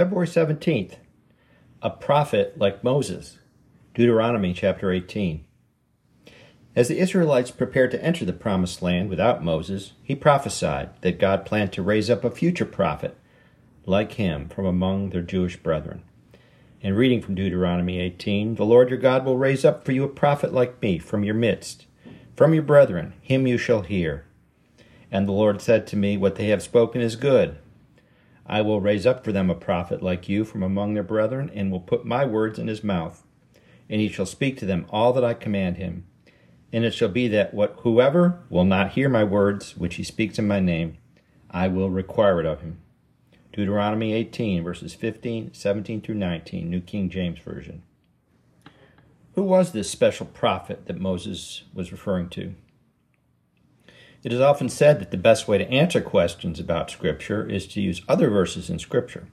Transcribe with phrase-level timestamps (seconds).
[0.00, 0.94] February 17th,
[1.82, 3.36] a prophet like Moses.
[3.92, 5.44] Deuteronomy chapter 18.
[6.74, 11.44] As the Israelites prepared to enter the promised land without Moses, he prophesied that God
[11.44, 13.14] planned to raise up a future prophet
[13.84, 16.02] like him from among their Jewish brethren.
[16.80, 20.08] In reading from Deuteronomy 18, the Lord your God will raise up for you a
[20.08, 21.84] prophet like me from your midst.
[22.34, 24.24] From your brethren, him you shall hear.
[25.12, 27.58] And the Lord said to me, What they have spoken is good.
[28.50, 31.70] I will raise up for them a prophet like you from among their brethren, and
[31.70, 33.24] will put my words in his mouth.
[33.88, 36.04] And he shall speak to them all that I command him.
[36.72, 40.36] And it shall be that what whoever will not hear my words, which he speaks
[40.36, 40.98] in my name,
[41.48, 42.80] I will require it of him.
[43.52, 47.84] Deuteronomy 18, verses 15, 17 through 19, New King James Version.
[49.34, 52.56] Who was this special prophet that Moses was referring to?
[54.22, 57.80] It is often said that the best way to answer questions about Scripture is to
[57.80, 59.28] use other verses in Scripture.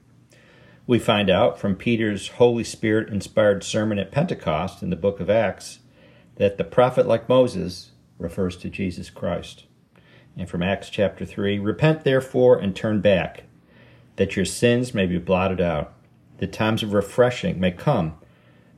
[0.85, 5.29] We find out from Peter's Holy Spirit inspired sermon at Pentecost in the book of
[5.29, 5.79] Acts
[6.35, 9.65] that the prophet like Moses refers to Jesus Christ.
[10.37, 13.43] And from Acts chapter 3 Repent therefore and turn back
[14.15, 15.93] that your sins may be blotted out,
[16.37, 18.17] that times of refreshing may come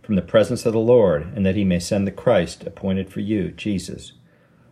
[0.01, 3.19] from the presence of the Lord, and that he may send the Christ appointed for
[3.19, 4.13] you, Jesus,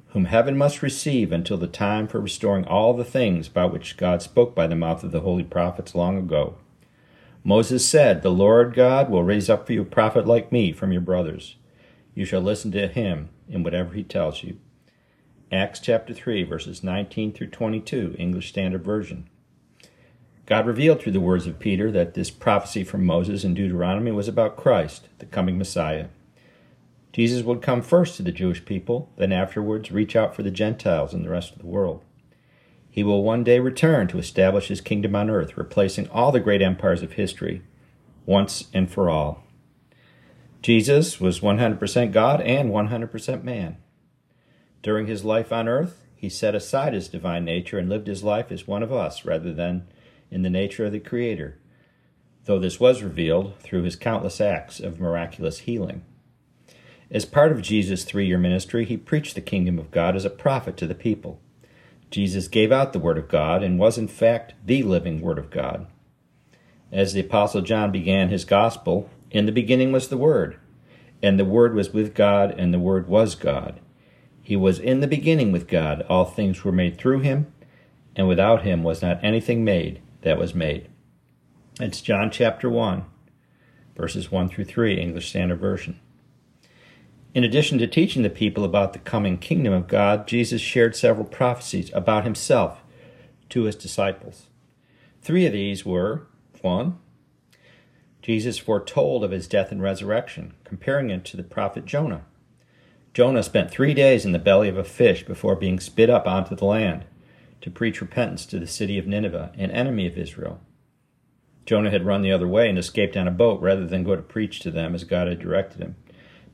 [0.10, 4.22] whom heaven must receive until the time for restoring all the things by which God
[4.22, 6.56] spoke by the mouth of the holy prophets long ago.
[7.44, 10.92] Moses said, The Lord God will raise up for you a prophet like me from
[10.92, 11.56] your brothers.
[12.14, 14.58] You shall listen to him in whatever he tells you.
[15.52, 19.30] Acts chapter 3, verses 19 through 22, English Standard Version.
[20.46, 24.28] God revealed through the words of Peter that this prophecy from Moses in Deuteronomy was
[24.28, 26.08] about Christ, the coming Messiah.
[27.14, 31.14] Jesus would come first to the Jewish people, then afterwards reach out for the Gentiles
[31.14, 32.04] and the rest of the world.
[32.90, 36.62] He will one day return to establish his kingdom on earth, replacing all the great
[36.62, 37.62] empires of history,
[38.26, 39.44] once and for all.
[40.62, 43.78] Jesus was 100% God and 100% man.
[44.82, 48.52] During his life on earth, he set aside his divine nature and lived his life
[48.52, 49.88] as one of us rather than
[50.32, 51.58] in the nature of the Creator,
[52.46, 56.04] though this was revealed through his countless acts of miraculous healing.
[57.10, 60.30] As part of Jesus' three year ministry, he preached the kingdom of God as a
[60.30, 61.40] prophet to the people.
[62.12, 65.50] Jesus gave out the Word of God and was, in fact, the living Word of
[65.50, 65.88] God.
[66.92, 70.58] As the Apostle John began his gospel, in the beginning was the Word,
[71.22, 73.80] and the Word was with God, and the Word was God.
[74.42, 76.06] He was in the beginning with God.
[76.08, 77.52] All things were made through him,
[78.16, 80.88] and without him was not anything made that was made.
[81.80, 83.04] It's John chapter 1,
[83.96, 86.00] verses 1 through 3, English Standard Version.
[87.38, 91.24] In addition to teaching the people about the coming kingdom of God, Jesus shared several
[91.24, 92.82] prophecies about himself
[93.50, 94.48] to his disciples.
[95.22, 96.26] Three of these were
[96.64, 96.98] 1.
[98.24, 102.26] Jesus foretold of his death and resurrection, comparing it to the prophet Jonah.
[103.14, 106.56] Jonah spent three days in the belly of a fish before being spit up onto
[106.56, 107.06] the land
[107.62, 110.60] to preach repentance to the city of Nineveh, an enemy of Israel.
[111.68, 114.24] Jonah had run the other way and escaped on a boat rather than go to
[114.24, 115.98] preach to them as God had directed him,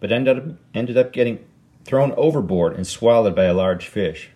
[0.03, 0.43] but ended up,
[0.73, 1.39] ended up getting
[1.85, 4.31] thrown overboard and swallowed by a large fish.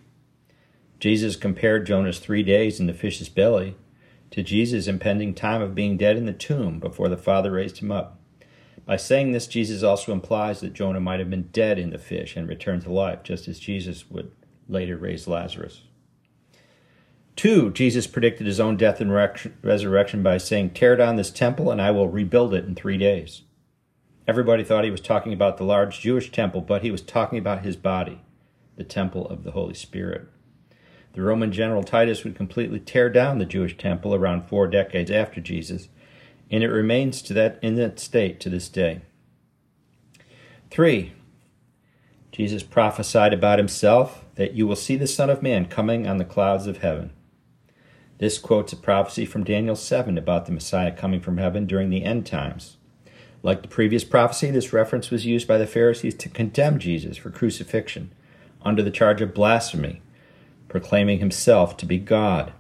[0.97, 3.75] Jesus compared Jonah's three days in the fish's belly
[4.31, 7.91] to Jesus' impending time of being dead in the tomb before the Father raised him
[7.91, 8.17] up.
[8.85, 12.37] By saying this, Jesus also implies that Jonah might have been dead in the fish
[12.37, 14.31] and returned to life, just as Jesus would
[14.69, 15.81] later raise Lazarus.
[17.35, 21.81] Two, Jesus predicted his own death and resurrection by saying, Tear down this temple and
[21.81, 23.41] I will rebuild it in three days.
[24.27, 27.63] Everybody thought he was talking about the large Jewish temple, but he was talking about
[27.63, 28.19] his body,
[28.75, 30.27] the temple of the Holy Spirit.
[31.13, 35.39] The Roman general Titus would completely tear down the Jewish temple around four decades after
[35.39, 35.87] Jesus,
[36.51, 39.01] and it remains to that in that state to this day.
[40.69, 41.13] Three,
[42.33, 46.25] Jesus prophesied about himself that you will see the Son of Man coming on the
[46.25, 47.11] clouds of heaven.
[48.17, 52.03] This quotes a prophecy from Daniel 7 about the Messiah coming from heaven during the
[52.03, 52.77] end times.
[53.43, 57.29] Like the previous prophecy, this reference was used by the Pharisees to condemn Jesus for
[57.29, 58.11] crucifixion
[58.61, 60.01] under the charge of blasphemy,
[60.67, 62.53] proclaiming himself to be God.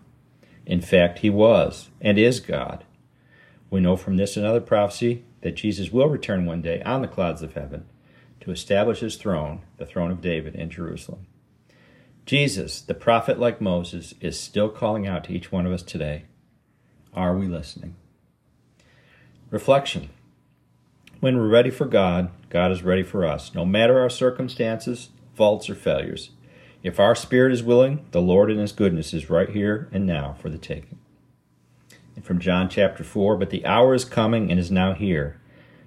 [0.65, 2.83] In fact, he was and is God.
[3.69, 7.07] We know from this and other prophecy that Jesus will return one day on the
[7.07, 7.85] clouds of heaven
[8.41, 11.25] to establish his throne, the throne of David in Jerusalem.
[12.25, 16.25] Jesus, the prophet like Moses, is still calling out to each one of us today.
[17.13, 17.95] Are we listening?
[19.49, 20.09] Reflection.
[21.19, 25.67] When we're ready for God, God is ready for us, no matter our circumstances, faults,
[25.67, 26.29] or failures.
[26.83, 30.35] If our spirit is willing, the Lord in His goodness is right here and now
[30.39, 30.99] for the taking.
[32.15, 35.41] And from John chapter 4, but the hour is coming and is now here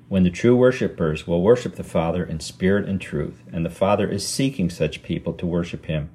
[0.09, 4.11] when the true worshippers will worship the Father in spirit and truth, and the Father
[4.11, 6.11] is seeking such people to worship him.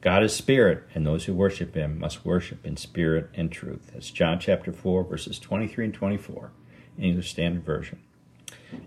[0.00, 3.90] God is spirit, and those who worship him must worship in spirit and truth.
[3.92, 6.52] That's John chapter 4, verses 23 and 24,
[6.96, 7.98] English Standard Version.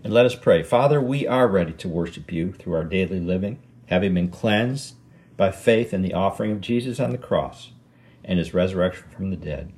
[0.04, 0.62] And let us pray.
[0.62, 4.94] Father, we are ready to worship you through our daily living, having been cleansed
[5.36, 7.72] by faith in the offering of Jesus on the cross
[8.24, 9.72] and his resurrection from the dead.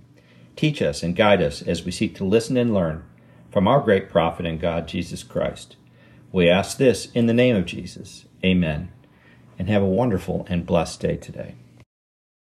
[0.56, 3.05] Teach us and guide us as we seek to listen and learn
[3.51, 5.77] from our great prophet and God, Jesus Christ.
[6.33, 8.27] We ask this in the name of Jesus.
[8.45, 8.91] Amen.
[9.59, 11.55] And have a wonderful and blessed day today.